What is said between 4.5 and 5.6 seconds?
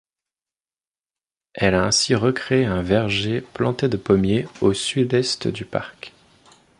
au sud-est